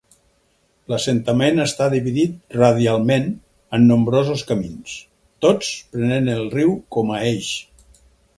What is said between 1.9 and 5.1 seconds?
dividit radialment amb nombrosos camins,